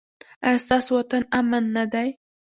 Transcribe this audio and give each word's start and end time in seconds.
ایا 0.45 0.57
ستاسو 0.65 0.91
وطن 0.97 1.21
امن 1.39 1.63
نه 1.75 1.83
دی؟ 1.93 2.07